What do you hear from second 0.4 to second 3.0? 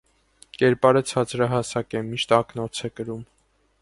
Կերպարը ցածրահասակ է, միշտ ակնոց է